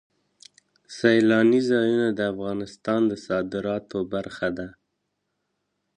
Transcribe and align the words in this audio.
سیلانی 0.97 1.61
ځایونه 1.69 2.07
د 2.13 2.19
افغانستان 2.33 3.01
د 3.07 3.13
صادراتو 3.25 3.99
برخه 4.13 4.47
ده. 4.57 4.67